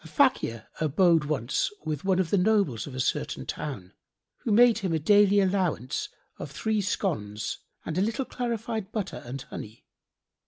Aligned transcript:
[FN#66] 0.01 0.03
A 0.03 0.09
fakir[FN#67] 0.09 0.65
abode 0.81 1.23
once 1.25 1.71
with 1.85 2.03
one 2.05 2.17
of 2.17 2.31
the 2.31 2.37
nobles 2.39 2.87
of 2.87 2.95
a 2.95 2.99
certain 2.99 3.45
town, 3.45 3.93
who 4.37 4.51
made 4.51 4.79
him 4.79 4.93
a 4.93 4.97
daily 4.97 5.39
allowance 5.39 6.09
of 6.39 6.49
three 6.49 6.81
scones 6.81 7.59
and 7.85 7.99
a 7.99 8.01
little 8.01 8.25
clarified 8.25 8.91
butter 8.91 9.21
and 9.23 9.43
honey. 9.43 9.85